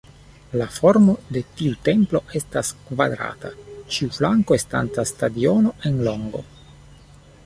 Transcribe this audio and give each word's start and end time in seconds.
La 0.59 0.65
formo 0.75 1.13
de 1.35 1.41
tiu 1.57 1.75
templo 1.89 2.21
estas 2.39 2.71
kvadrata, 2.87 3.51
ĉiu 3.97 4.15
flanko 4.15 4.57
estanta 4.57 5.05
stadiono 5.11 5.75
en 5.91 6.01
longo. 6.09 6.43